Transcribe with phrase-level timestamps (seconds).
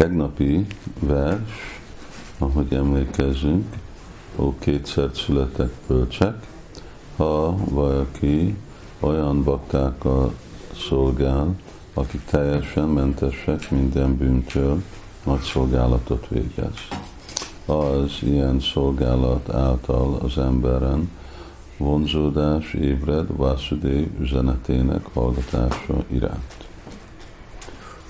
[0.00, 0.66] tegnapi
[1.00, 1.80] vers,
[2.38, 3.76] ahogy emlékezzünk,
[4.36, 6.46] ó, kétszer születtek bölcsek,
[7.16, 8.56] ha valaki
[9.00, 10.32] olyan baktákkal
[10.88, 11.56] szolgál,
[11.94, 14.82] akik teljesen mentesek minden bűntől,
[15.24, 16.74] nagy szolgálatot végez.
[17.66, 21.10] Az ilyen szolgálat által az emberen
[21.76, 26.69] vonzódás ébred Vasudev üzenetének hallgatása iránt.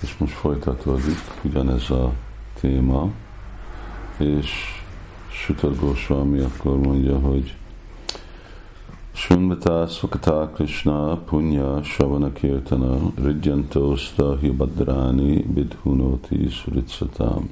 [0.02, 2.12] És most folytatódik ugyanez a
[2.60, 3.10] téma,
[4.16, 4.50] és
[5.30, 7.54] Sutar Goswami akkor mondja, hogy
[9.12, 17.50] Sunmata Svakata Krishna Punya Shavana Kirtana Ridjantosta Hibadráni Bidhunoti Suritsatam.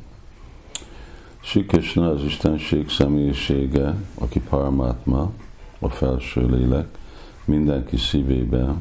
[1.41, 5.31] Sri Krishna az Istenség személyisége, aki Paramatma,
[5.79, 6.99] a felső lélek,
[7.45, 8.75] mindenki szívébe,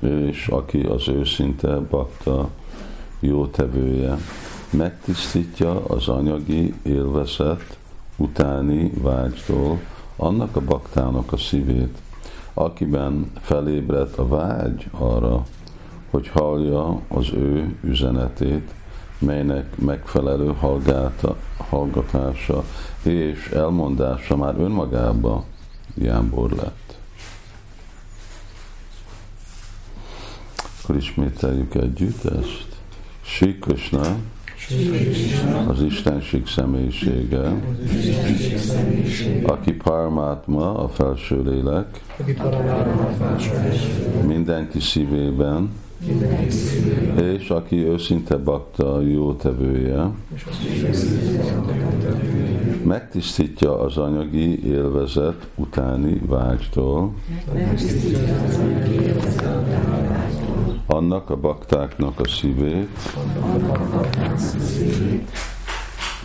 [0.00, 2.48] és aki az őszinte bakta,
[3.24, 4.16] jó tevője,
[4.70, 7.78] megtisztítja az anyagi élvezet
[8.16, 9.80] utáni vágytól
[10.16, 11.98] annak a baktának a szívét,
[12.54, 15.46] akiben felébredt a vágy arra,
[16.10, 18.70] hogy hallja az ő üzenetét,
[19.18, 22.64] melynek megfelelő hallgáta, hallgatása
[23.02, 25.44] és elmondása már önmagába
[25.94, 26.98] jámbor lett.
[30.82, 32.71] Akkor ismételjük együtt ezt.
[33.36, 34.16] Sri Krishna,
[35.66, 37.62] az Istenség személyisége,
[39.42, 42.00] aki Paramatma, a felső lélek,
[44.26, 45.70] mindenki szívében,
[47.22, 50.10] és aki őszinte bakta, jó tevője,
[52.84, 57.14] megtisztítja az anyagi élvezet utáni vágytól,
[60.92, 62.98] annak a baktáknak a szívét,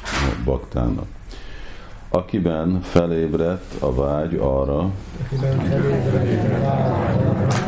[0.01, 1.07] a baktának,
[2.09, 4.91] akiben felébredt a vágy arra,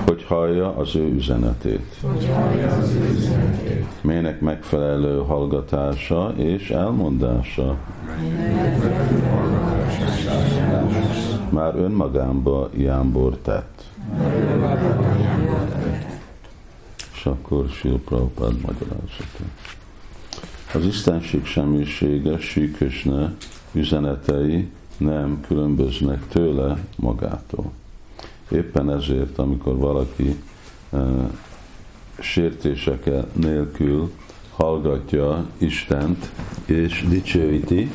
[0.05, 1.95] hogy hallja az ő üzenetét.
[4.01, 7.77] Mének megfelelő hallgatása és elmondása
[11.49, 13.83] már önmagámba jámbor tett.
[17.19, 19.43] És akkor Sil Prabhupád magyarázata.
[20.73, 23.35] Az Istenség semmisége, Síkösne
[23.71, 27.71] üzenetei nem különböznek tőle magától.
[28.51, 30.35] Éppen ezért, amikor valaki
[30.89, 31.31] uh,
[32.19, 34.11] sértéseke nélkül
[34.55, 36.31] hallgatja Istent
[36.65, 37.91] és dicsőíti,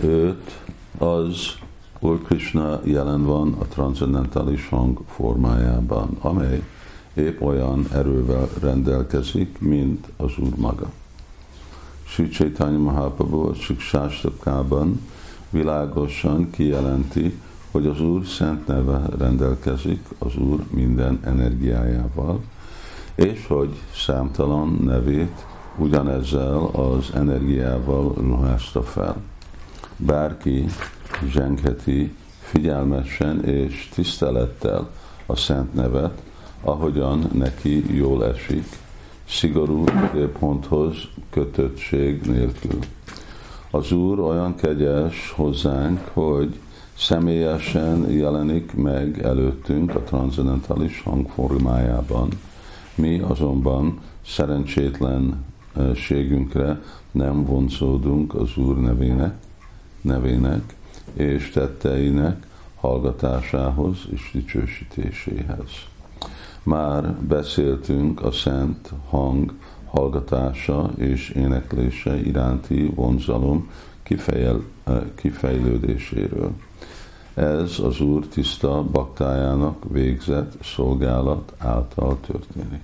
[0.00, 0.58] őt,
[0.98, 1.58] az
[2.02, 6.62] Úr Krishna jelen van a transzendentális hang formájában, amely
[7.14, 10.90] épp olyan erővel rendelkezik, mint az Úr maga.
[12.06, 15.00] Sri Chaitanya Mahaprabhu a Siksástokában
[15.50, 17.40] világosan kijelenti,
[17.70, 22.40] hogy az Úr szent neve rendelkezik az Úr minden energiájával,
[23.14, 25.46] és hogy számtalan nevét
[25.76, 29.16] ugyanezzel az energiával ruházta fel.
[29.96, 30.64] Bárki
[31.28, 34.90] zsengheti figyelmesen és tisztelettel
[35.26, 36.22] a szent nevet,
[36.60, 38.66] ahogyan neki jól esik,
[39.28, 39.84] szigorú
[40.38, 40.94] ponthoz
[41.30, 42.78] kötöttség nélkül.
[43.70, 46.58] Az Úr olyan kegyes hozzánk, hogy
[46.96, 52.28] személyesen jelenik meg előttünk a transzendentális hangformájában.
[52.94, 59.34] Mi azonban szerencsétlenségünkre nem vonzódunk az Úr nevének,
[60.00, 60.78] nevének
[61.12, 62.46] és tetteinek
[62.80, 65.70] hallgatásához és dicsősítéséhez.
[66.62, 69.52] Már beszéltünk a szent hang
[69.86, 73.70] hallgatása és éneklése iránti vonzalom
[74.02, 74.62] kifejel,
[75.14, 76.52] kifejlődéséről.
[77.34, 82.82] Ez az Úr tiszta baktájának végzett szolgálat által történik.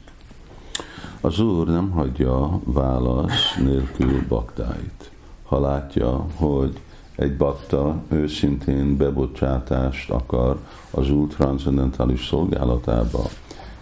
[1.20, 5.10] Az Úr nem hagyja válasz nélkül baktáit.
[5.44, 6.80] Ha látja, hogy
[7.16, 10.58] egy bakta őszintén bebocsátást akar
[10.90, 13.22] az úr transzendentális szolgálatába,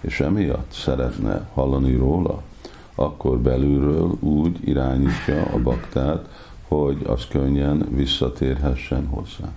[0.01, 2.43] és emiatt szeretne hallani róla,
[2.95, 6.29] akkor belülről úgy irányítja a baktát,
[6.69, 9.53] hogy az könnyen visszatérhessen hozzá.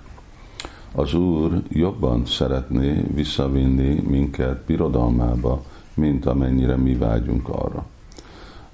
[0.96, 5.64] Az Úr jobban szeretné visszavinni minket birodalmába,
[5.94, 7.86] mint amennyire mi vágyunk arra.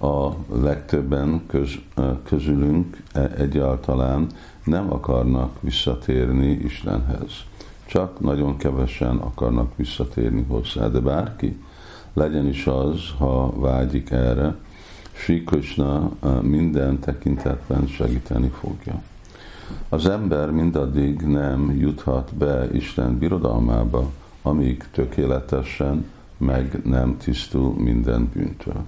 [0.04, 1.72] A legtöbben köz,
[2.24, 4.28] közülünk e, egyáltalán
[4.64, 7.32] nem akarnak visszatérni Istenhez.
[7.86, 11.62] Csak nagyon kevesen akarnak visszatérni hozzá, de bárki,
[12.14, 14.56] legyen is az, ha vágyik erre,
[15.12, 16.12] Sri Krishna
[16.42, 19.02] minden tekintetben segíteni fogja.
[19.90, 24.12] Az ember mindaddig nem juthat be Isten birodalmába,
[24.42, 26.06] amíg tökéletesen
[26.38, 28.84] meg nem tisztul minden bűntől.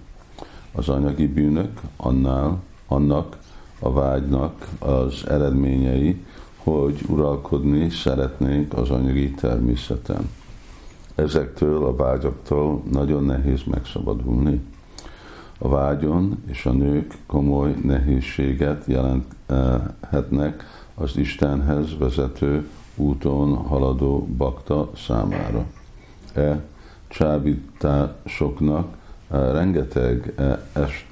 [0.76, 3.38] Az anyagi bűnök annál, annak
[3.80, 6.26] a vágynak az eredményei,
[6.58, 10.30] hogy uralkodni szeretnénk az anyagi természeten.
[11.16, 14.62] Ezektől a vágyaktól nagyon nehéz megszabadulni.
[15.58, 20.64] A vágyon és a nők komoly nehézséget jelenthetnek
[20.96, 25.66] az Istenhez vezető úton haladó bakta számára.
[26.34, 26.64] E
[27.08, 28.98] csábításoknak
[29.30, 31.06] rengeteg e, est,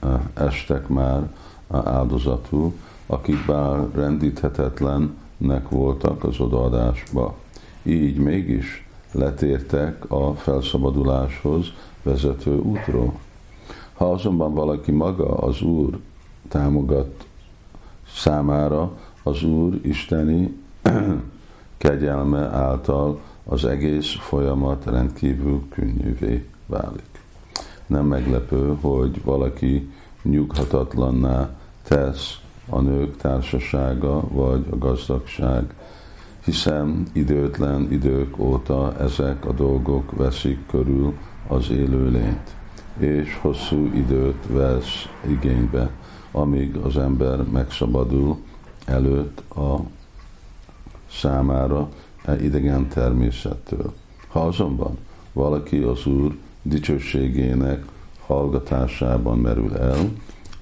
[0.00, 1.32] e, estek már
[1.70, 2.72] áldozatul,
[3.06, 7.34] akik bár rendíthetetlennek voltak az odaadásba.
[7.82, 11.66] Így mégis letértek a felszabaduláshoz
[12.02, 13.12] vezető útról.
[13.94, 15.98] Ha azonban valaki maga az Úr
[16.48, 17.26] támogat
[18.14, 18.92] számára,
[19.22, 20.56] az Úr isteni
[21.76, 27.22] kegyelme által az egész folyamat rendkívül könnyűvé válik.
[27.88, 29.90] Nem meglepő, hogy valaki
[30.22, 31.50] nyughatatlanná
[31.82, 32.38] tesz
[32.68, 35.74] a nők társasága vagy a gazdagság,
[36.44, 41.14] hiszen időtlen idők óta ezek a dolgok veszik körül
[41.48, 42.56] az élőlényt,
[42.98, 45.90] és hosszú időt vesz igénybe,
[46.32, 48.36] amíg az ember megszabadul
[48.84, 49.80] előtt a
[51.10, 51.88] számára
[52.24, 53.92] e idegen természettől.
[54.28, 54.98] Ha azonban
[55.32, 57.84] valaki az Úr dicsőségének
[58.26, 60.10] hallgatásában merül el,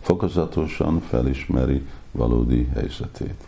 [0.00, 3.46] fokozatosan felismeri valódi helyzetét.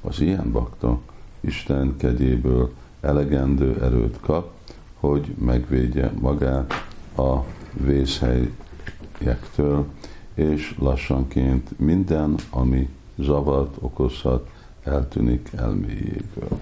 [0.00, 0.98] Az ilyen bakta
[1.40, 4.50] Isten kegyéből elegendő erőt kap,
[4.94, 6.72] hogy megvédje magát
[7.16, 7.36] a
[7.72, 9.86] vészhelyektől,
[10.34, 12.88] és lassanként minden, ami
[13.18, 14.50] zavart okozhat,
[14.82, 16.60] eltűnik elméjéből.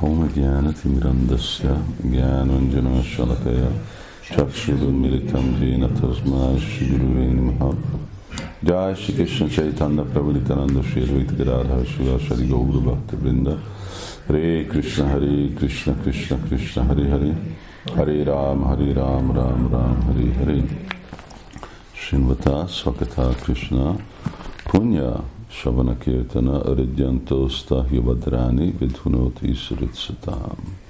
[0.00, 3.70] Om Gyánatimirandasya Gyánanjana Salakaya
[4.22, 7.72] Chakshurumilitam Jena Tasmai Shiguruvé Namaha
[8.62, 13.58] Jai Shri Krishna Chaitanya Prabhu Nityananda Shri Advaita Gadadhar Shri Shri Gaura Bhakti Vrinda.
[14.28, 17.34] Hare Krishna Hare Krishna Krishna Krishna Hare Hare.
[17.96, 20.62] Hare Ram Hare Ram Ram Ram Hare Hare.
[21.94, 23.96] Shinvata Swakata Krishna.
[24.68, 30.84] Punya Shavana Kirtana Aridyantosta Yuvadrani Vidhunoti Suritsatam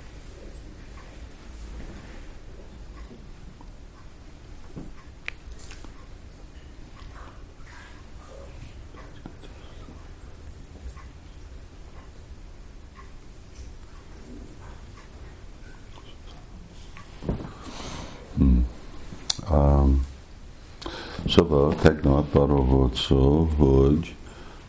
[21.37, 24.15] Szóval tegnap arról volt szó, hogy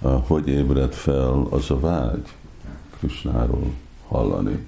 [0.01, 2.35] hogy ébred fel az a vágy
[2.97, 3.73] Krisnáról
[4.07, 4.67] hallani.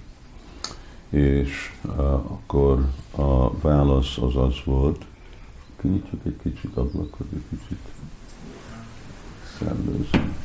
[1.09, 5.05] És uh, akkor a válasz az az volt,
[5.81, 7.79] kinyitjuk egy kicsit ablakot, egy kicsit
[9.59, 10.35] szellőzni.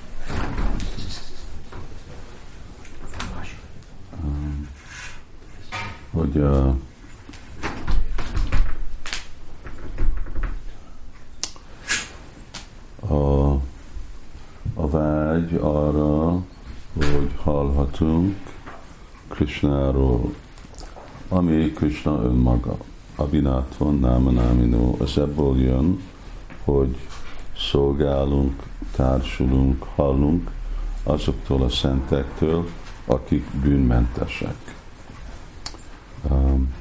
[4.24, 4.68] Um,
[6.10, 6.74] hogy uh,
[15.54, 16.42] vágy arra,
[16.94, 18.36] hogy hallhatunk
[19.28, 20.34] Krishnáról,
[21.28, 22.76] ami Krishna önmaga.
[23.16, 26.02] Abinátvan, Námanáminó, az ebből jön,
[26.64, 26.96] hogy
[27.56, 28.62] szolgálunk,
[28.96, 30.50] társulunk, hallunk
[31.02, 32.68] azoktól a szentektől,
[33.06, 34.56] akik bűnmentesek.
[36.30, 36.72] Um,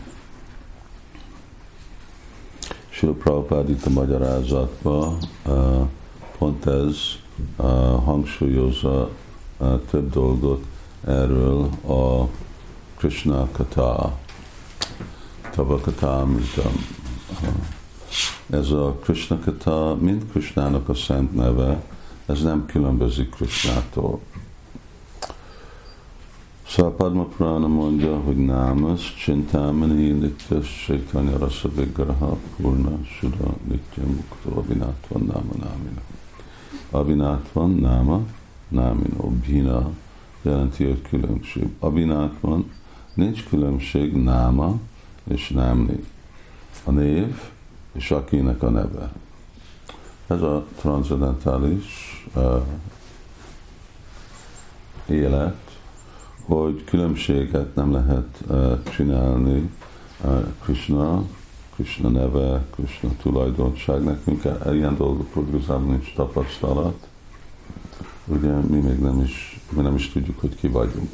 [2.89, 5.87] Sila Prabhupád itt a magyarázatban uh,
[6.37, 6.97] pont ez
[8.05, 9.09] hangsúlyozza
[9.89, 10.65] több dolgot
[11.05, 12.27] erről a
[12.97, 14.17] Krishna Kata,
[15.51, 16.73] Tavakata Amritam.
[18.49, 21.83] ez a Krishna kata, mint Krishnának a szent neve,
[22.25, 24.19] ez nem különbözik Krishnától.
[26.67, 34.59] Szóval Padma Purana mondja, hogy Námas, Csintámani, Nityas, Chaitanya Rasa Vigraha, Purna, Sura, Nitya Mukta,
[34.59, 36.01] Abinátva, Náma, Námina.
[36.93, 38.25] Abinátva, Náma,
[38.67, 39.89] Námina, Bhina,
[40.41, 41.67] jelenti, hogy különbség.
[41.79, 42.71] Abinátvan
[43.13, 44.79] nincs különbség Náma
[45.23, 46.03] és Námni.
[46.83, 47.41] A név
[47.91, 49.11] és akinek a neve.
[50.27, 52.61] Ez a transzendentális uh,
[55.05, 55.79] élet,
[56.45, 59.69] hogy különbséget nem lehet uh, csinálni
[60.23, 61.23] uh, Krishna,
[61.83, 64.03] Krishna neve, Krishna tulajdonság.
[64.03, 67.07] Nekünk ilyen dolgokról igazából nincs tapasztalat.
[68.25, 71.11] Ugye mi még nem is, mi nem is tudjuk, hogy ki vagyunk.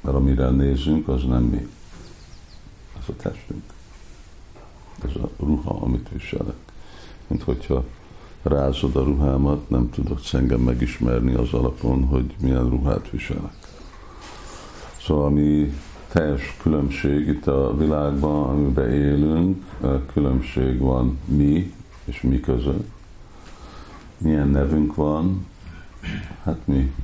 [0.00, 1.68] Mert amire nézünk, az nem mi.
[2.98, 3.62] Ez a testünk.
[5.04, 6.56] Ez a ruha, amit viselek.
[7.26, 7.84] Mint hogyha
[8.42, 13.56] rázod a ruhámat, nem tudod engem megismerni az alapon, hogy milyen ruhát viselek.
[15.00, 15.72] Szóval mi
[16.12, 19.64] teljes különbség itt a világban, amiben élünk,
[20.12, 22.88] különbség van mi és mi között.
[24.18, 25.46] Milyen nevünk van,
[26.42, 26.94] hát mi,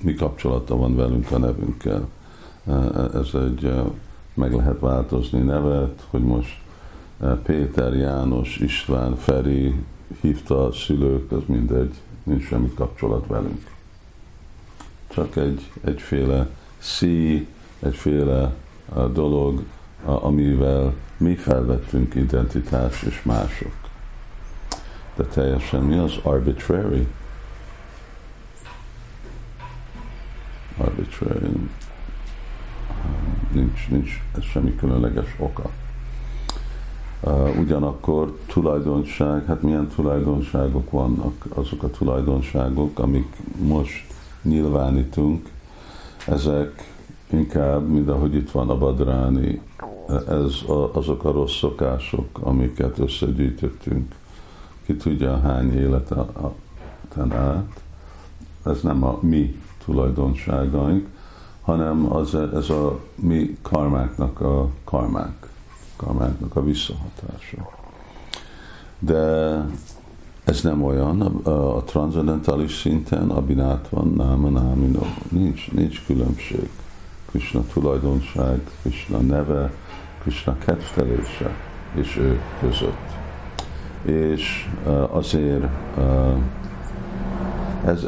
[0.00, 2.08] mi kapcsolata van velünk a nevünkkel.
[3.14, 3.72] Ez egy,
[4.34, 6.60] meg lehet változni nevet, hogy most
[7.42, 9.74] Péter, János, István, Feri
[10.20, 13.70] hívta a szülők, az mindegy, nincs semmi kapcsolat velünk.
[15.08, 17.48] Csak egy, egyféle szí,
[17.80, 18.52] egyféle
[19.12, 19.62] dolog,
[20.04, 23.72] amivel mi felvettünk identitás és mások.
[25.16, 27.06] De teljesen mi az arbitrary?
[30.78, 31.68] Arbitrary.
[33.52, 35.70] Nincs, nincs ez semmi különleges oka.
[37.20, 44.06] Uh, ugyanakkor tulajdonság, hát milyen tulajdonságok vannak, azok a tulajdonságok, amik most
[44.42, 45.48] nyilvánítunk,
[46.26, 46.92] ezek
[47.32, 49.60] inkább, mint ahogy itt van a badráni,
[50.28, 54.14] ez a, azok a rossz szokások, amiket összegyűjtöttünk,
[54.86, 57.80] ki tudja hány életen át,
[58.64, 61.08] ez nem a mi tulajdonságaink,
[61.60, 65.46] hanem az, ez a mi karmáknak a karmák,
[65.96, 67.70] karmáknak a visszahatása.
[68.98, 69.64] De
[70.44, 76.68] ez nem olyan, a, a transzendentális szinten, abinát van, náma, námino, nincs, nincs különbség.
[77.30, 79.72] Krishna tulajdonság, Krishna neve,
[80.22, 81.50] Krishna kedvelése
[81.94, 83.08] és ő között.
[84.02, 84.68] És
[85.10, 85.64] azért
[87.84, 88.06] ez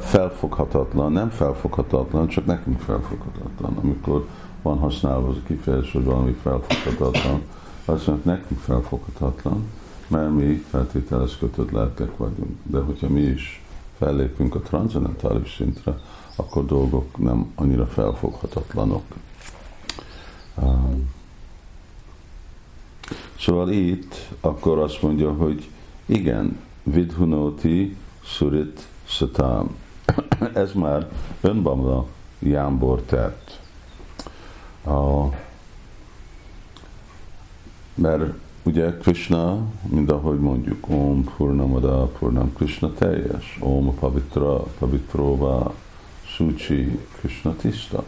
[0.00, 3.76] felfoghatatlan, nem felfoghatatlan, csak nekünk felfoghatatlan.
[3.82, 4.26] Amikor
[4.62, 7.42] van használva az a kifejezés, hogy valami felfoghatatlan,
[7.84, 9.64] azt mondja, nekünk felfoghatatlan,
[10.08, 12.56] mert mi feltételez kötött lelkek vagyunk.
[12.62, 13.62] De hogyha mi is
[13.98, 15.98] fellépünk a transzendentális szintre,
[16.40, 19.02] akkor dolgok nem annyira felfoghatatlanok.
[23.38, 25.68] Szóval itt akkor azt mondja, hogy
[26.06, 29.76] igen, vidhunoti surit satam.
[30.54, 32.06] Ez már önbamla
[32.38, 33.60] jámbor tett.
[34.86, 35.24] A,
[37.94, 38.32] mert
[38.62, 45.74] ugye Krishna, mint ahogy mondjuk, Om Purnamada Purnam Krishna teljes, Om Pavitra Pavitrova
[46.34, 48.04] Suci Krishna tiszta,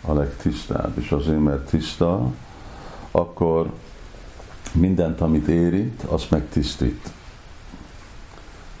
[0.00, 2.32] a legtisztább, és azért, mert tiszta,
[3.10, 3.72] akkor
[4.72, 7.10] mindent, amit érint, azt megtisztít.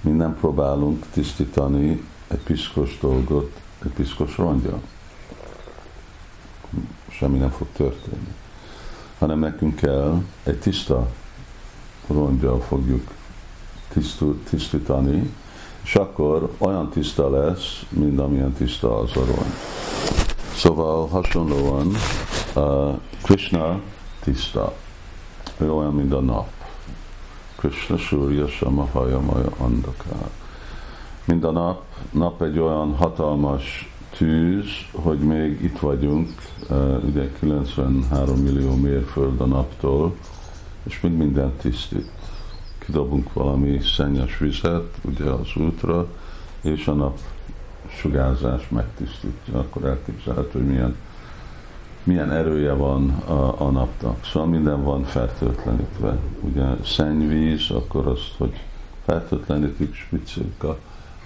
[0.00, 4.80] Minden próbálunk tisztítani egy piszkos dolgot, egy piszkos rongya.
[7.08, 8.34] Semmi nem fog történni
[9.22, 11.08] hanem nekünk kell egy tiszta
[12.06, 13.10] rongyal fogjuk
[14.48, 15.30] tisztítani,
[15.84, 19.54] és akkor olyan tiszta lesz, mint amilyen tiszta az a rongy.
[20.54, 21.92] Szóval hasonlóan
[22.54, 23.80] uh, Krishna
[24.20, 24.74] tiszta,
[25.58, 26.48] ő olyan, mint a nap.
[27.56, 30.30] Krishna Surya Sama Haja Maja Andakár.
[31.24, 36.30] Mind a nap, nap egy olyan hatalmas tűz, hogy még itt vagyunk,
[37.06, 40.14] ugye 93 millió mérföld a naptól,
[40.82, 42.21] és még mindent tisztít.
[42.84, 46.06] Kidobunk valami szennyes vizet, ugye az útra,
[46.60, 47.18] és a nap
[47.88, 50.96] sugárzás megtisztítja, akkor elképzelhető, hogy milyen,
[52.02, 54.24] milyen erője van a, a napnak.
[54.24, 56.16] Szóval minden van fertőtlenítve.
[56.40, 58.60] Ugye szennyvíz, akkor azt, hogy
[59.04, 60.78] fertőtlenítik, spicceljük a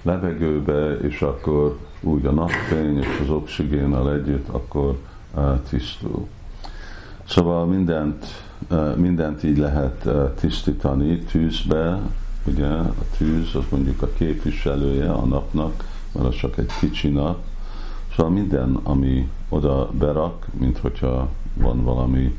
[0.03, 4.99] levegőbe, és akkor úgy a napfény és az oxigénnel együtt, akkor
[5.35, 6.27] uh, tisztul.
[7.29, 8.27] Szóval mindent,
[8.97, 10.09] mindent így lehet
[10.41, 12.01] tisztítani tűzbe,
[12.45, 17.39] ugye a tűz az mondjuk a képviselője a napnak, mert az csak egy kicsi nap,
[18.17, 22.39] Szóval minden, ami oda berak, mint hogyha van valami,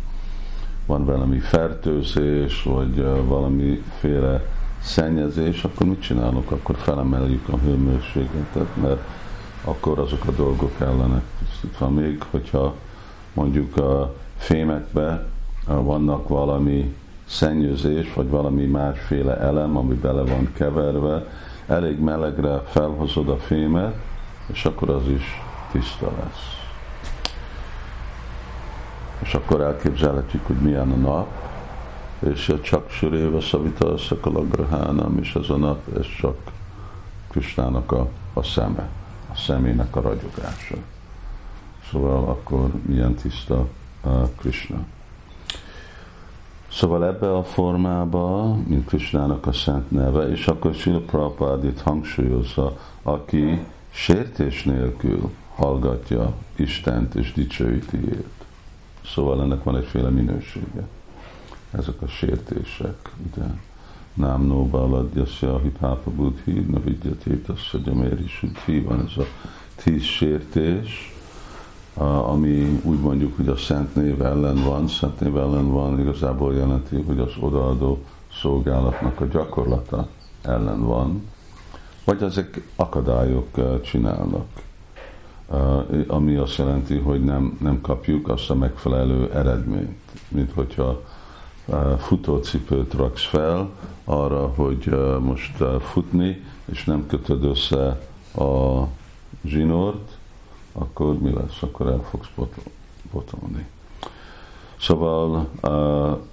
[0.86, 4.46] van valami fertőzés, vagy valamiféle
[4.82, 6.52] szennyezés, akkor mit csinálunk?
[6.52, 9.02] Akkor felemeljük a hőmérsékletet, mert
[9.64, 11.90] akkor azok a dolgok ellenek tisztítva.
[11.90, 12.76] Még hogyha
[13.34, 15.26] mondjuk a fémekbe
[15.76, 16.96] vannak valami
[17.26, 21.26] szennyezés, vagy valami másféle elem, ami bele van keverve,
[21.68, 23.96] elég melegre felhozod a fémet,
[24.46, 26.56] és akkor az is tiszta lesz.
[29.20, 31.28] És akkor elképzelhetjük, hogy milyen a nap,
[32.20, 36.38] és csak Suréva Szavita Szakalagrahánam, és ez a nap, ez csak
[37.30, 38.90] Kristának a, a szeme,
[39.32, 40.76] a szemének a ragyogása.
[41.92, 43.68] Szóval akkor milyen tiszta
[44.02, 44.86] a Krishna.
[46.78, 52.78] Szóval ebbe a formába, mint Krishnának a szent neve, és akkor Sila Prabhupád itt hangsúlyozza,
[53.04, 58.46] aki sértés nélkül hallgatja Istent és dicsőíti őt.
[59.06, 60.88] Szóval ennek van egyféle minősége.
[61.72, 63.48] Ezek a sértések, ugye?
[64.14, 69.26] Nem nóbaladjasja hipápa buddhi, na vidyatétasza gyaméri suddhi, van ez a
[69.76, 71.17] tíz sértés,
[72.04, 77.02] ami úgy mondjuk, hogy a szent név ellen van, szent név ellen van, igazából jelenti,
[77.02, 78.04] hogy az odaadó
[78.42, 80.08] szolgálatnak a gyakorlata
[80.42, 81.30] ellen van,
[82.06, 84.46] vagy ezek akadályok csinálnak.
[86.08, 91.02] Ami azt jelenti, hogy nem, nem kapjuk azt a megfelelő eredményt, mint hogyha
[91.98, 93.70] futócipőt raksz fel
[94.04, 98.02] arra, hogy most futni, és nem kötöd össze
[98.36, 98.84] a
[99.46, 100.17] zsinort,
[100.78, 101.62] akkor mi lesz?
[101.62, 102.30] Akkor el fogsz
[103.12, 103.66] botolni.
[104.80, 105.50] Szóval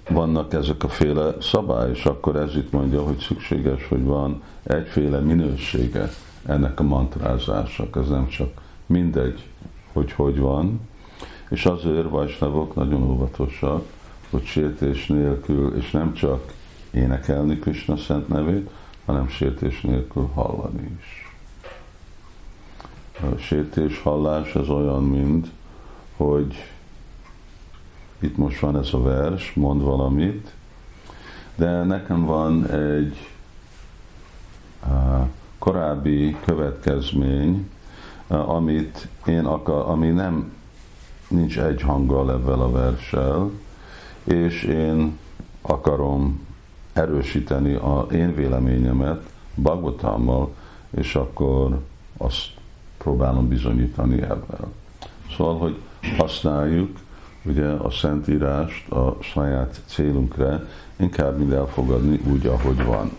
[0.09, 5.19] vannak ezek a féle szabály, és akkor ez itt mondja, hogy szükséges, hogy van egyféle
[5.19, 6.09] minősége
[6.45, 9.43] ennek a mantrázásnak, ez nem csak mindegy,
[9.93, 10.79] hogy hogy van,
[11.49, 13.85] és azért Vajsnavok nagyon óvatosak,
[14.29, 16.53] hogy sértés nélkül, és nem csak
[16.91, 18.69] énekelni Krishna szent nevét,
[19.05, 21.24] hanem sértés nélkül hallani is.
[23.21, 25.47] A sértés hallás az olyan, mint,
[26.15, 26.55] hogy
[28.19, 30.53] itt most van ez a vers, mond valamit,
[31.55, 33.29] de nekem van egy
[35.57, 37.69] korábbi következmény,
[38.27, 40.53] amit én akar, ami nem
[41.27, 43.49] nincs egy hanggal ebben a verssel,
[44.23, 45.17] és én
[45.61, 46.47] akarom
[46.93, 50.53] erősíteni a én véleményemet Bagotámmal,
[50.89, 51.81] és akkor
[52.17, 52.47] azt
[53.05, 54.73] próbálom bizonyítani ebben.
[55.37, 55.75] Szóval, hogy
[56.17, 56.97] használjuk
[57.43, 63.11] ugye a Szentírást a saját célunkra, inkább mind elfogadni úgy, ahogy van.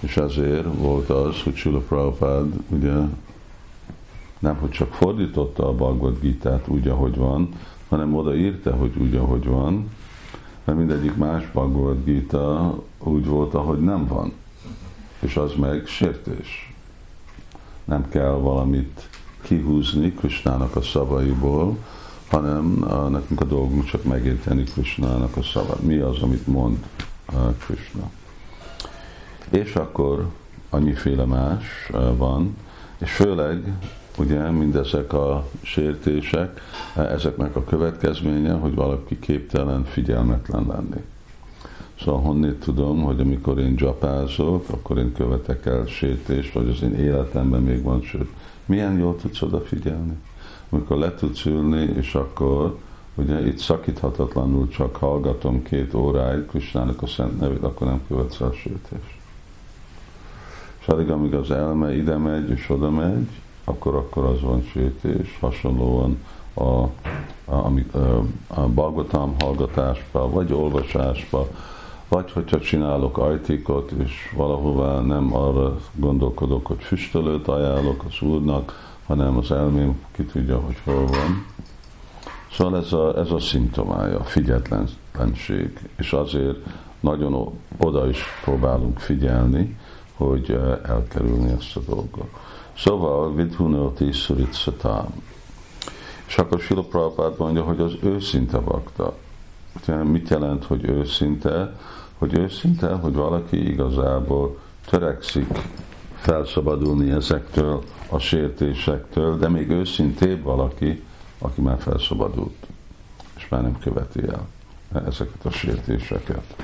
[0.00, 2.92] És ezért volt az, hogy Sula Prabhupád ugye
[4.38, 7.48] nem hogy csak fordította a Bhagavad Gita-t úgy, ahogy van,
[7.88, 9.90] hanem oda írta, hogy úgy, ahogy van,
[10.64, 14.32] mert mindegyik más Bhagavad Gita úgy volt, ahogy nem van.
[15.20, 16.67] És az meg sértés.
[17.88, 19.08] Nem kell valamit
[19.42, 21.76] kihúzni Krisnának a szavaiból,
[22.30, 25.82] hanem a, nekünk a dolgunk csak megérteni Krisnának a szavát.
[25.82, 26.78] Mi az, amit mond
[27.58, 28.10] Krishna.
[29.50, 30.28] És akkor
[30.70, 32.56] annyiféle más van,
[32.98, 33.72] és főleg
[34.18, 36.60] ugye mindezek a sértések,
[36.94, 41.04] ezeknek a következménye, hogy valaki képtelen figyelmetlen lenni.
[42.00, 46.94] Szóval honnét tudom, hogy amikor én dzsapázok, akkor én követek el sértést, vagy az én
[46.94, 48.28] életemben még van sőt.
[48.64, 50.16] Milyen jól tudsz odafigyelni?
[50.68, 52.78] Amikor le tudsz ülni, és akkor
[53.14, 58.52] ugye itt szakíthatatlanul csak hallgatom két óráig Krisnának a szent nevét, akkor nem követsz el
[58.52, 59.16] sértést.
[60.80, 63.28] És addig, amíg az elme ide megy és oda megy,
[63.64, 66.18] akkor, akkor az van sértés, hasonlóan
[66.54, 66.90] a, a,
[67.44, 67.72] a,
[68.46, 71.48] a Bhagavatam hallgatásba, vagy olvasásba,
[72.08, 79.36] vagy hogyha csinálok ajtékot, és valahová nem arra gondolkodok, hogy füstölőt ajánlok az Úrnak, hanem
[79.36, 81.46] az elmém ki tudja, hogy hol van.
[82.52, 86.58] Szóval ez a, ez a szimptomája, figyeltlenség, és azért
[87.00, 89.76] nagyon oda is próbálunk figyelni,
[90.16, 92.30] hogy eh, elkerülni ezt a dolgot.
[92.76, 95.06] Szóval vidhunoti szuritsatám.
[96.26, 99.14] És akkor Sila Prabhupád mondja, hogy az őszinte bakta.
[100.04, 101.76] Mit jelent, hogy őszinte?
[102.18, 104.58] Hogy őszinte, hogy valaki igazából
[104.90, 105.58] törekszik
[106.14, 111.02] felszabadulni ezektől a sértésektől, de még őszintébb valaki,
[111.38, 112.66] aki már felszabadult.
[113.36, 114.46] És már nem követi el
[115.06, 116.56] ezeket a sértéseket.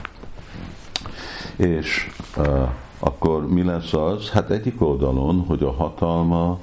[1.56, 4.30] És uh, akkor mi lesz az?
[4.30, 6.60] Hát egyik oldalon, hogy a hatalma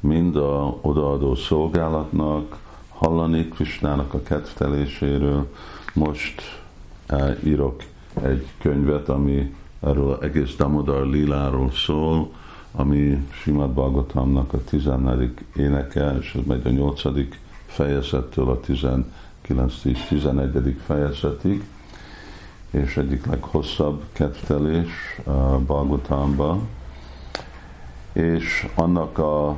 [0.00, 2.56] mind a odaadó szolgálatnak,
[2.88, 5.50] hallani Krisnának a kedvteléséről.
[5.94, 6.62] Most
[7.10, 7.82] uh, írok
[8.22, 12.32] egy könyvet, ami erről egész Damodar Liláról szól,
[12.72, 15.32] ami Simad Bhagavatamnak a 14.
[15.56, 17.02] éneke, és ez megy a 8.
[17.66, 18.60] fejezettől a
[19.48, 20.74] 19-11.
[20.86, 21.64] fejezetig,
[22.70, 26.60] és egyik leghosszabb kettelés a Bhagavatamba,
[28.12, 29.56] és annak a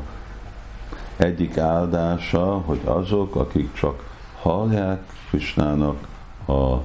[1.16, 6.08] egyik áldása, hogy azok, akik csak hallják Krisnának
[6.46, 6.76] a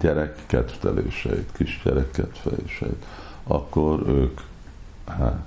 [0.00, 3.04] gyerek kedveléseit, kisgyerek kedveléseit,
[3.42, 4.40] akkor ők
[5.06, 5.44] hát,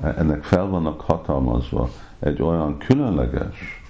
[0.00, 3.82] ennek fel vannak hatalmazva egy olyan különleges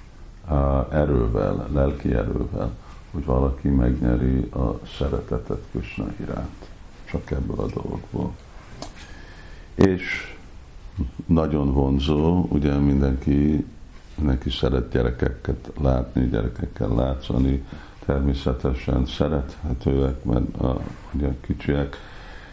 [0.90, 2.70] erővel, lelki erővel,
[3.10, 6.68] hogy valaki megnyeri a szeretetet Krishna iránt.
[7.04, 8.32] Csak ebből a dologból.
[9.74, 10.34] És
[11.26, 13.66] nagyon vonzó, ugye mindenki,
[14.14, 17.64] mindenki szeret gyerekeket látni, gyerekekkel látszani,
[18.06, 20.80] természetesen szerethetőek, mert a,
[21.12, 21.96] ugye kicsiek,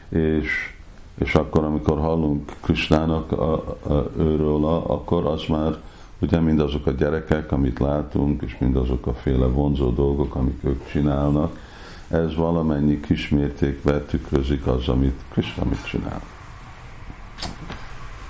[0.09, 0.73] és,
[1.15, 5.77] és akkor, amikor hallunk Krisnának a, a, őről, akkor az már
[6.19, 11.59] ugye mindazok a gyerekek, amit látunk, és mindazok a féle vonzó dolgok, amik ők csinálnak,
[12.07, 16.21] ez valamennyi kismértékben tükrözik az, amit Krishna mit csinál.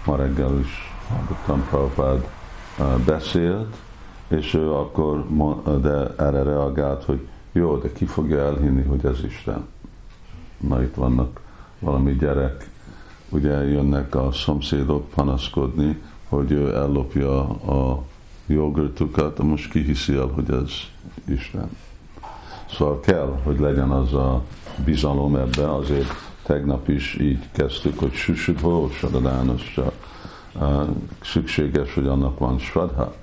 [0.05, 2.29] Ma reggel is hallottam Prabhupád
[3.05, 3.75] beszélt,
[4.35, 5.25] és ő akkor
[5.81, 9.67] de erre reagált, hogy jó, de ki fogja elhinni, hogy ez Isten?
[10.57, 11.39] Na itt vannak
[11.79, 12.69] valami gyerek,
[13.29, 18.03] ugye jönnek a szomszédok panaszkodni, hogy ő ellopja a
[18.45, 20.71] jogurtukat, most ki hiszi el, hogy ez
[21.25, 21.69] Isten.
[22.69, 24.43] Szóval kell, hogy legyen az a
[24.85, 26.11] bizalom ebbe, azért
[26.43, 29.91] tegnap is így kezdtük, hogy süsüdvó, sadadánosra
[31.21, 33.13] szükséges, hogy annak van svadha,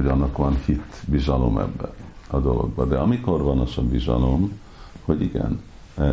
[0.00, 1.92] hogy annak van hit, bizalom ebbe
[2.30, 2.84] a dologba.
[2.84, 4.60] De amikor van az a bizalom,
[5.04, 5.62] hogy igen,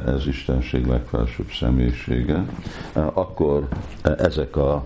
[0.05, 2.45] ez Istenség legfelsőbb személyisége,
[2.93, 3.67] akkor
[4.01, 4.85] ezek a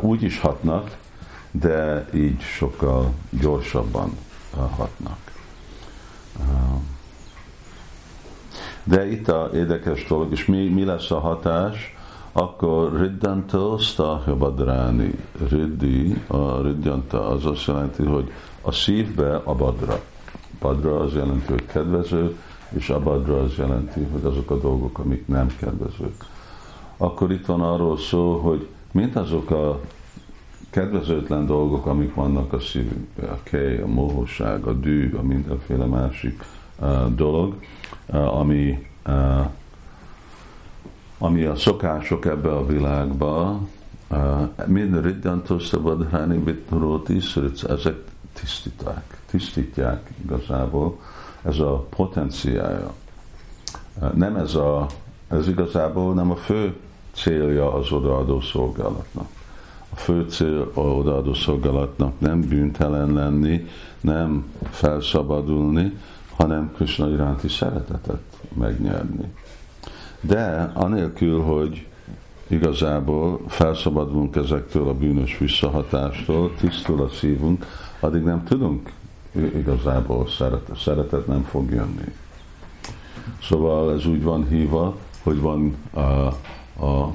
[0.00, 0.96] úgy is hatnak,
[1.50, 4.16] de így sokkal gyorsabban
[4.76, 5.18] hatnak.
[8.84, 11.96] De itt a érdekes dolog, és mi, mi lesz a hatás,
[12.38, 15.18] akkor riddantó stahya badráni.
[15.48, 18.30] Riddi, a riddanta az azt jelenti, hogy
[18.62, 20.00] a szívbe a badra.
[20.60, 22.36] Badra az jelenti, hogy kedvező,
[22.68, 26.24] és a badra az jelenti, hogy azok a dolgok, amik nem kedvezők.
[26.96, 29.80] Akkor itt van arról szó, hogy mint azok a
[30.70, 36.44] kedvezőtlen dolgok, amik vannak a szívünkben, a kej, a mohóság, a dű, a mindenféle másik
[36.80, 37.54] uh, dolog,
[38.06, 39.46] uh, ami, uh,
[41.18, 43.60] ami a szokások ebbe a világba,
[44.10, 47.20] uh, mind riddantószabad háni bitnuróti
[47.68, 47.96] ezek
[48.32, 50.98] tisztíták, tisztítják igazából,
[51.42, 52.92] ez a potenciája.
[54.14, 54.86] Nem ez a,
[55.28, 56.76] ez igazából nem a fő
[57.12, 59.28] célja az odaadó szolgálatnak.
[59.90, 63.66] A fő cél a odaadó szolgálatnak nem bűntelen lenni,
[64.00, 65.92] nem felszabadulni,
[66.36, 68.22] hanem Krishna iránti szeretetet
[68.54, 69.32] megnyerni.
[70.20, 71.86] De anélkül, hogy
[72.46, 77.66] igazából felszabadulunk ezektől a bűnös visszahatástól, tisztul a szívunk,
[78.00, 78.92] addig nem tudunk
[79.32, 82.14] igazából szeretet, szeretet nem fog jönni.
[83.42, 86.32] Szóval ez úgy van hívva, hogy van a
[86.78, 87.12] a, a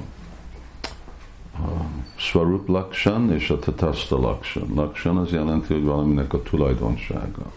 [2.16, 4.72] Swarup Lakshan és a Tatasta Lakshan.
[4.74, 7.52] Lakshan az jelenti, hogy valaminek a tulajdonsága.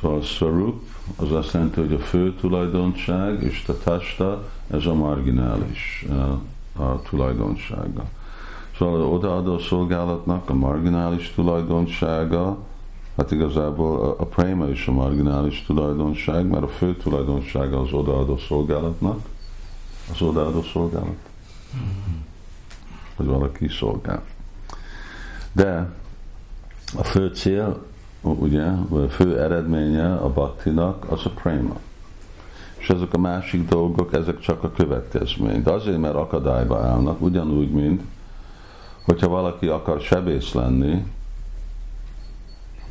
[0.00, 0.82] Szóval a Swarup
[1.16, 8.04] az azt jelenti, hogy a fő tulajdonság, és Tatasta ez a marginális a, a tulajdonsága.
[8.76, 12.58] Szóval az odaadó szolgálatnak a marginális tulajdonsága,
[13.16, 18.36] hát igazából a, a prema is a marginális tulajdonság, mert a fő tulajdonsága az odaadó
[18.36, 19.28] szolgálatnak,
[20.12, 21.16] az odaadó szolgálat.
[23.16, 24.22] Hogy valaki szolgál.
[25.52, 25.92] De
[26.96, 27.84] a fő cél,
[28.20, 31.76] ugye, a fő eredménye a baktinak az a prema.
[32.76, 35.62] És ezek a másik dolgok, ezek csak a következmény.
[35.62, 38.02] De azért, mert akadályba állnak, ugyanúgy, mint
[39.04, 41.04] hogyha valaki akar sebész lenni,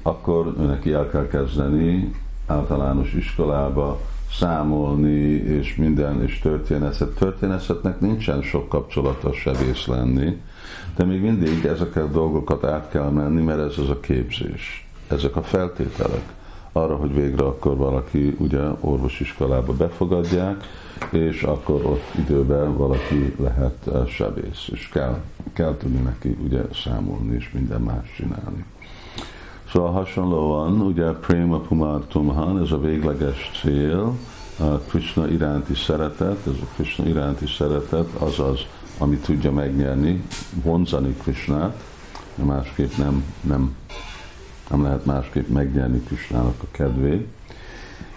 [0.01, 3.99] akkor neki el kell kezdeni általános iskolába
[4.31, 7.15] számolni, és minden, és történetet.
[7.15, 10.41] Történetnek nincsen sok kapcsolata sebész lenni,
[10.95, 14.84] de még mindig ezeket a dolgokat át kell menni, mert ez az a képzés.
[15.07, 16.33] Ezek a feltételek
[16.71, 20.63] arra, hogy végre akkor valaki ugye orvosiskolába befogadják,
[21.09, 25.21] és akkor ott időben valaki lehet sebész, és kell,
[25.53, 28.65] kell tudni neki ugye számolni és minden más csinálni.
[29.71, 34.13] Szóval hasonlóan, ugye Prema Pumartumhan, ez a végleges cél,
[34.59, 38.59] a Krishna iránti szeretet, ez a Krishna iránti szeretet az az,
[38.97, 40.23] ami tudja megnyerni,
[40.63, 41.83] vonzani Krishnát,
[42.35, 43.75] másképp nem, nem,
[44.69, 47.27] nem lehet másképp megnyerni Krishnának a kedvét,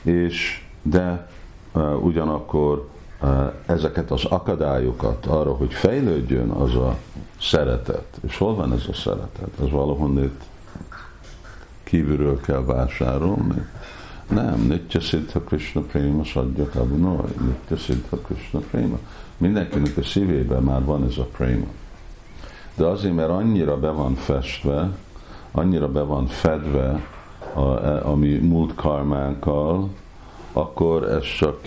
[0.03, 1.29] és de
[1.73, 2.89] uh, ugyanakkor
[3.23, 6.97] uh, ezeket az akadályokat arra, hogy fejlődjön az a
[7.41, 9.51] szeretet, és hol van ez a szeretet?
[9.63, 10.43] Ez valahonnét
[11.85, 13.67] kívülről kell vásárolni.
[14.29, 18.99] Nem, Nitya Siddha Krishna Prema Sadja Kabunoi, Nitya Siddha Krishna Prema.
[19.37, 21.67] Mindenkinek a szívében már van ez a Prema.
[22.75, 24.91] De azért, mert annyira be van festve,
[25.53, 27.07] annyira be van fedve
[27.55, 27.61] a,
[28.09, 29.89] a mi múlt karmánkkal,
[30.53, 31.61] akkor ez csak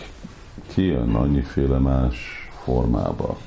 [0.68, 3.38] kijön annyiféle más formába.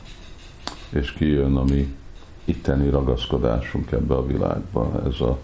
[0.90, 1.96] És kijön a mi
[2.44, 5.38] itteni ragaszkodásunk ebbe a világba, ez a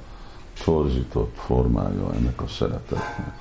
[0.64, 3.38] torzított formája ennek a szeretetnek.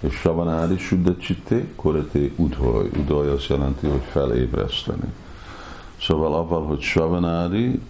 [0.00, 2.90] És Savanári Suddha Csitte, Korete Udhoy.
[2.96, 5.12] Udhoy azt jelenti, hogy felébreszteni.
[6.00, 7.80] Szóval avval, hogy Savanári,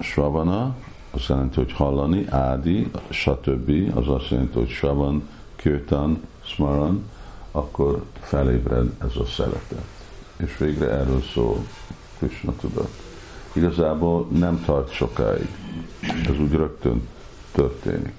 [0.00, 0.74] Savana,
[1.14, 3.96] azt jelenti, hogy hallani, Ádi, stb.
[3.96, 7.04] az azt jelenti, hogy Savan, Kirtan, Smaran,
[7.50, 9.84] akkor felébred ez a szeretet.
[10.36, 11.58] És végre erről szól
[12.18, 12.88] Krishna tudat.
[13.52, 15.48] Igazából nem tart sokáig.
[16.00, 17.08] Ez úgy rögtön
[17.52, 18.12] történik.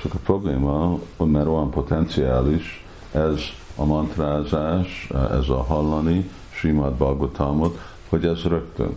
[0.00, 3.40] Csak a probléma, mert olyan potenciális, ez
[3.76, 8.96] a mantrázás, ez a hallani, Srimad Bhagavatamot, hogy ez rögtön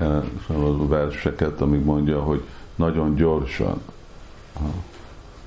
[0.00, 2.42] a verseket, amíg mondja, hogy
[2.74, 3.80] nagyon gyorsan,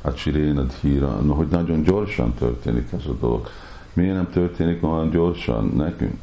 [0.01, 3.47] a csiréned híra, no, hogy nagyon gyorsan történik ez a dolog.
[3.93, 6.19] Miért nem történik olyan gyorsan nekünk?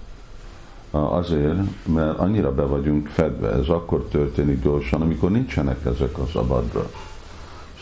[0.91, 6.91] Azért, mert annyira be vagyunk fedve, ez akkor történik gyorsan, amikor nincsenek ezek az abadra.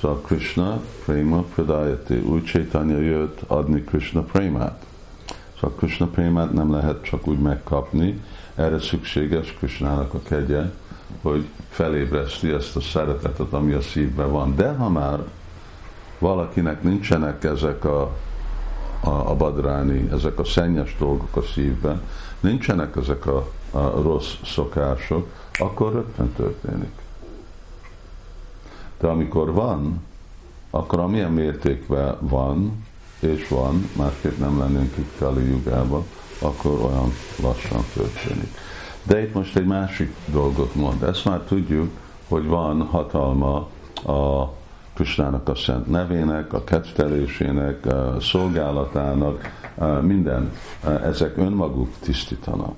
[0.00, 4.84] Szóval Krishna, Prema, Pradayati, új Chaitanya jött adni Krishna Prémát.
[5.60, 8.22] Szóval Krishna Prémát nem lehet csak úgy megkapni,
[8.56, 10.62] erre szükséges Krishnának a kegye,
[11.22, 14.56] hogy felébreszti ezt a szeretetet, ami a szívben van.
[14.56, 15.18] De ha már
[16.18, 18.16] valakinek nincsenek ezek a,
[19.00, 22.02] a, a badráni, ezek a szennyes dolgok a szívben,
[22.40, 26.92] nincsenek ezek a, a rossz szokások, akkor rögtön történik.
[29.00, 30.02] De amikor van,
[30.70, 32.84] akkor amilyen mértékben van,
[33.20, 36.04] és van, másképp nem lennénk itt Kali jugában,
[36.38, 38.58] akkor olyan lassan történik.
[39.02, 41.02] De itt most egy másik dolgot mond.
[41.02, 41.90] Ezt már tudjuk,
[42.28, 43.68] hogy van hatalma
[44.04, 44.52] a
[44.94, 49.64] Krisnának a szent nevének, a kettelésének, a szolgálatának,
[50.00, 50.52] minden,
[51.02, 52.74] ezek önmaguk tisztítanak.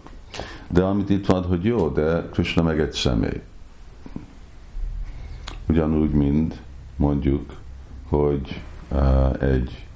[0.69, 3.41] De amit itt van, hogy jó, de Krishna meg egy személy.
[5.69, 6.61] Ugyanúgy, mint
[6.97, 7.55] mondjuk,
[8.09, 8.63] hogy
[9.41, 9.87] egy,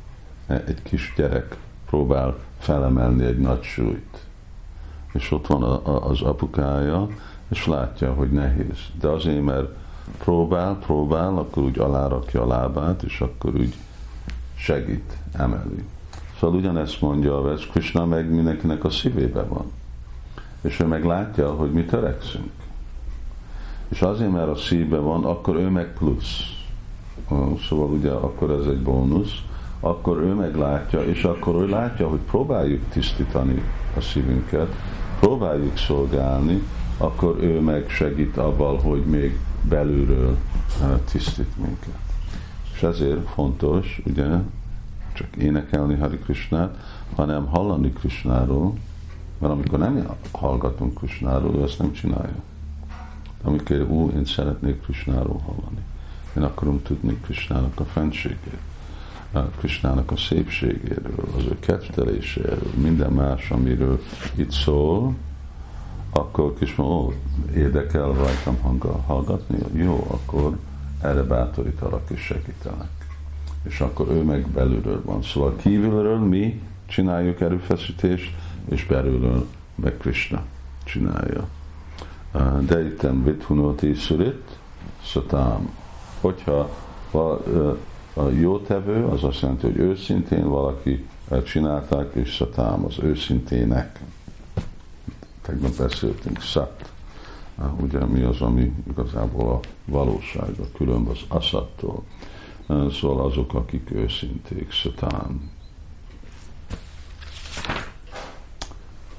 [0.47, 4.27] egy kis gyerek próbál felemelni egy nagy súlyt.
[5.13, 7.09] És ott van a, a, az apukája,
[7.49, 8.79] és látja, hogy nehéz.
[9.01, 9.69] De azért, mert
[10.19, 13.75] próbál, próbál, akkor úgy alárakja a lábát, és akkor úgy
[14.55, 15.85] segít, emeli.
[16.41, 19.71] Szóval ugyanezt mondja a vers, Krishna meg mindenkinek a szívébe van.
[20.61, 22.53] És ő meg látja, hogy mi törekszünk.
[23.89, 26.41] És azért, mert a szíve van, akkor ő meg plusz.
[27.69, 29.43] Szóval ugye akkor ez egy bónusz,
[29.85, 33.63] akkor ő meglátja, és akkor ő látja, hogy próbáljuk tisztítani
[33.97, 34.75] a szívünket,
[35.21, 36.63] próbáljuk szolgálni,
[36.99, 40.37] akkor ő meg segít abban, hogy még belülről
[40.83, 41.99] eh, tisztít minket.
[42.75, 44.27] És ezért fontos, ugye,
[45.13, 46.77] csak énekelni Hari Krishnát,
[47.15, 48.75] hanem hallani Krishnáról,
[49.39, 52.43] mert amikor nem hallgatunk Krishnáról, ő ezt nem csinálja.
[53.43, 55.83] Amikor ú, én szeretnék Krishnáról hallani.
[56.37, 58.61] Én akarom tudni Krishnának a fenségét
[59.59, 64.01] Krisnának a szépségéről, az ő ketteléséről, minden más, amiről
[64.35, 65.15] itt szól,
[66.11, 67.13] akkor Krishna, ó,
[67.55, 70.59] érdekel rajtam hallgatni, jó, akkor
[71.03, 72.91] erre bátorítalak és segítenek.
[73.69, 75.23] És akkor ő meg belülről van.
[75.23, 78.35] Szóval kívülről mi csináljuk erőfeszítést,
[78.69, 80.43] és belülről meg Krishna
[80.85, 81.49] csinálja.
[82.61, 84.59] De itt Vithunoti Surit,
[85.03, 85.71] Satám.
[86.21, 86.71] Hogyha
[88.15, 91.07] a jó tevő az azt jelenti, hogy őszintén valaki
[91.45, 94.01] csinálták, és szatám az őszintének.
[95.43, 96.93] Tegnap beszéltünk szat.
[97.81, 102.05] ugye mi az, ami igazából a valóság, a különb az aszattól.
[102.67, 105.51] Szóval azok, akik őszinték, szatán.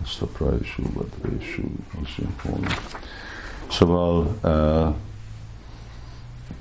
[0.04, 1.08] Ezt a prajsú, vagy
[2.44, 2.68] volna.
[3.70, 4.96] Szóval uh,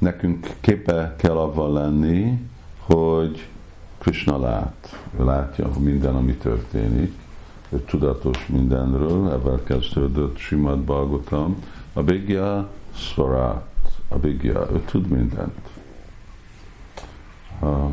[0.02, 2.38] nekünk képe kell avval lenni,
[2.78, 3.48] hogy
[3.98, 7.12] Krishna lát, ő látja minden, ami történik,
[7.68, 11.56] ő tudatos mindenről, ebben kezdődött Simad Bhagavatam,
[11.92, 15.68] a Bigya Svarát, a Bigya, ő tud mindent.
[17.60, 17.90] Uh,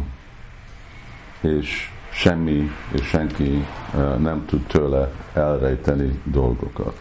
[1.41, 6.99] és semmi és senki uh, nem tud tőle elrejteni dolgokat.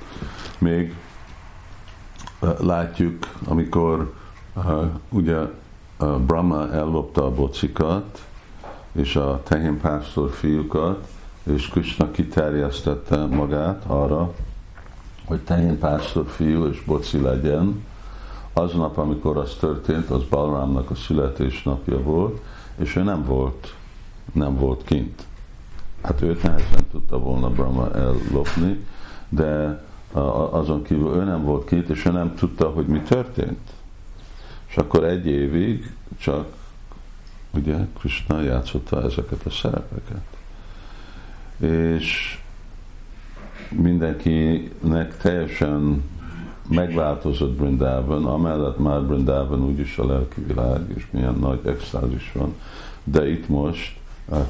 [0.58, 0.94] Még
[2.40, 4.16] uh, látjuk, amikor
[5.08, 5.36] ugye
[6.00, 8.26] uh, Brahma ellopta a bocikat,
[8.92, 11.08] és a tehénpásztor fiúkat,
[11.42, 14.34] és Krishna kiterjesztette magát arra,
[15.24, 17.84] hogy tehénpásztor fiú és boci legyen.
[18.52, 22.40] Aznap, amikor az történt, az Balrámnak a születésnapja volt,
[22.76, 23.74] és ő nem volt,
[24.32, 25.22] nem volt kint.
[26.02, 28.84] Hát őt nehezen tudta volna Brahma ellopni,
[29.28, 29.82] de
[30.50, 33.77] azon kívül ő nem volt kint, és ő nem tudta, hogy mi történt.
[34.68, 36.46] És akkor egy évig csak
[37.54, 40.36] ugye Krishna játszotta ezeket a szerepeket.
[41.58, 42.38] És
[43.70, 46.02] mindenkinek teljesen
[46.68, 52.54] megváltozott Brindában, amellett már Brindában úgyis a lelki világ, és milyen nagy extázis van,
[53.04, 53.96] de itt most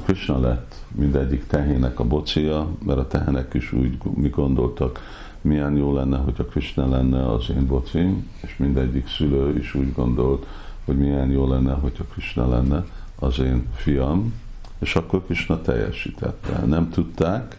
[0.05, 5.01] Krishna lett mindegyik tehének a bocia, mert a tehenek is úgy mi gondoltak,
[5.41, 10.47] milyen jó lenne, hogyha Krishna lenne az én bocim, és mindegyik szülő is úgy gondolt,
[10.85, 12.85] hogy milyen jó lenne, hogyha Krishna lenne
[13.19, 14.35] az én fiam,
[14.79, 16.59] és akkor Krishna teljesítette.
[16.67, 17.57] Nem tudták,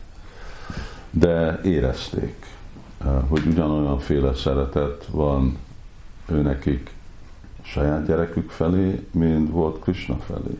[1.11, 2.45] de érezték,
[3.27, 5.57] hogy ugyanolyan féle szeretet van
[6.31, 6.93] őnekik
[7.61, 10.59] saját gyerekük felé, mint volt Krishna felé.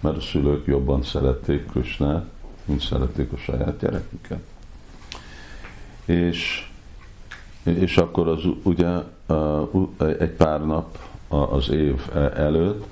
[0.00, 2.24] Mert a szülők jobban szerették Krishna,
[2.64, 4.42] mint szerették a saját gyereküket.
[6.04, 6.68] És,
[7.62, 8.92] és akkor az ugye
[10.18, 12.00] egy pár nap az év
[12.34, 12.84] előtt,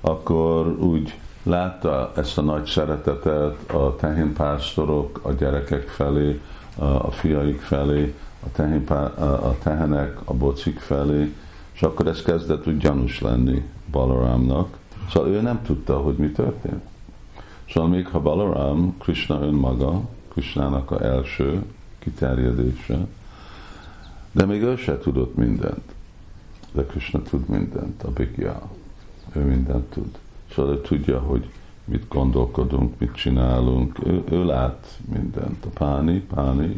[0.00, 6.40] akkor úgy látta ezt a nagy szeretetet a tehénpásztorok a gyerekek felé,
[6.78, 11.34] a fiaik felé, a, tehénpá, a tehenek a bocik felé,
[11.72, 14.76] és akkor ez kezdett úgy gyanús lenni Balaramnak.
[15.10, 16.82] Szóval ő nem tudta, hogy mi történt.
[17.72, 21.62] Szóval még ha Balaram, Krishna önmaga, Krishnának a első
[22.06, 23.06] kiterjedése,
[24.32, 25.94] de még ő se tudott mindent.
[26.72, 28.70] De Krishna tud mindent, a Bigya.
[29.32, 30.18] Ő mindent tud.
[30.54, 31.50] Szóval ő tudja, hogy
[31.84, 34.06] mit gondolkodunk, mit csinálunk.
[34.06, 35.64] Ő, ő lát mindent.
[35.64, 36.74] A páni, páni,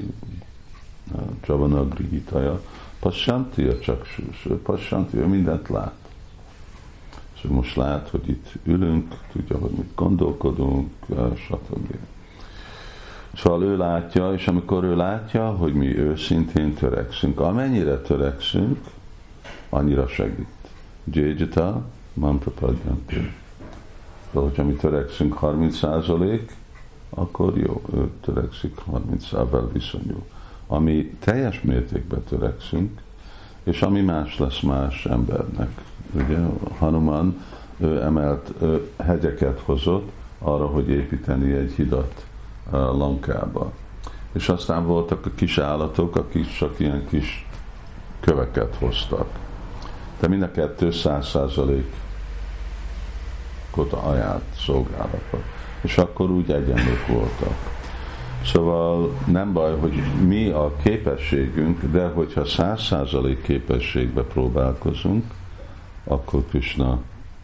[1.46, 2.62] Javanagri hitaja,
[3.00, 6.08] Passanti a csaksús, ő Passanti, ő mindent lát.
[7.34, 10.90] És most lát, hogy itt ülünk, tudja, hogy mit gondolkodunk,
[11.34, 11.96] stb.
[13.34, 18.78] Szóval ő látja, és amikor ő látja, hogy mi őszintén törekszünk, amennyire törekszünk,
[19.68, 20.46] annyira segít.
[21.04, 21.82] Jajjata,
[22.14, 23.32] Mantrapadjanti.
[24.32, 26.40] Szóval, hogyha mi törekszünk 30%
[27.10, 30.22] akkor jó, ő törekszik 30 vel viszonyul.
[30.66, 33.00] Ami teljes mértékben törekszünk,
[33.62, 35.80] és ami más lesz más embernek.
[36.12, 36.38] Ugye
[36.78, 37.42] Hanuman
[37.78, 42.26] ő emelt ő hegyeket hozott arra, hogy építeni egy hidat
[42.70, 43.72] Lankába.
[44.32, 47.46] És aztán voltak a kis állatok, akik csak ilyen kis
[48.20, 49.28] köveket hoztak.
[50.20, 51.92] De mind a kettő száz százalék
[53.76, 55.38] a ajánlt szolgálatba.
[55.80, 57.56] És akkor úgy egyenlők voltak.
[58.44, 65.24] Szóval nem baj, hogy mi a képességünk, de hogyha száz százalék képességbe próbálkozunk,
[66.04, 67.00] akkor Krishna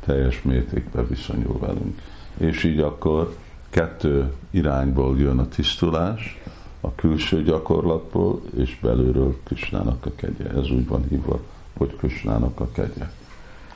[0.07, 2.01] teljes mértékben viszonyul velünk.
[2.37, 3.35] És így akkor
[3.75, 6.41] kettő irányból jön a tisztulás,
[6.81, 10.51] a külső gyakorlatból, és belülről Krishnának a kegye.
[10.51, 11.41] Ez úgy van hívva,
[11.77, 13.11] hogy Krishnának a kegye.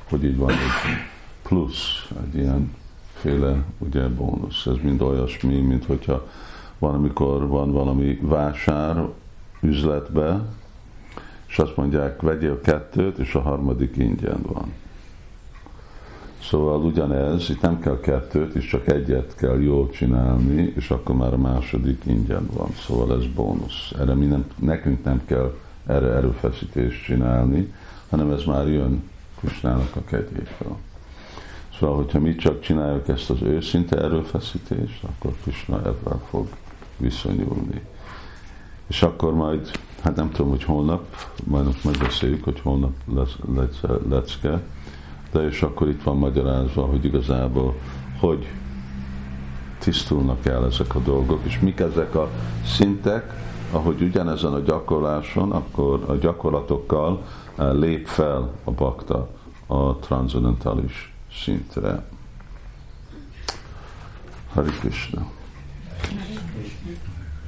[0.09, 0.59] Hogy így van egy
[1.43, 2.75] plusz, egy ilyen
[3.15, 4.67] féle ugye bónusz.
[4.67, 6.29] Ez mind olyasmi, mint hogyha
[6.79, 9.09] van, amikor van valami vásár
[9.61, 10.41] üzletbe,
[11.49, 14.73] és azt mondják, vegyél kettőt, és a harmadik ingyen van.
[16.49, 21.33] Szóval ugyanez, itt nem kell kettőt, és csak egyet kell jól csinálni, és akkor már
[21.33, 22.71] a második ingyen van.
[22.87, 23.93] Szóval ez bónusz.
[23.99, 25.55] Erre mi nem, nekünk nem kell
[25.87, 27.73] erre erőfeszítést csinálni,
[28.11, 29.03] hanem ez már jön
[29.41, 30.77] Kusnának a kegyéből.
[31.79, 36.49] Szóval, hogyha mi csak csináljuk ezt az őszinte erőfeszítést, akkor Krishna ebben fog
[36.97, 37.81] viszonyulni.
[38.87, 39.71] És akkor majd
[40.03, 41.05] hát nem tudom, hogy holnap,
[41.45, 44.61] majd megbeszéljük, hogy holnap lesz, lesz lecke,
[45.33, 47.75] de és akkor itt van magyarázva, hogy igazából
[48.21, 48.49] hogy
[49.79, 52.29] tisztulnak el ezek a dolgok, és mik ezek a
[52.65, 57.25] szintek, ahogy ugyanezen a gyakorláson, akkor a gyakorlatokkal
[57.57, 59.29] eh, lép fel a bakta
[59.67, 62.07] a transzendentális szintre.
[64.55, 65.27] Hari Krishna.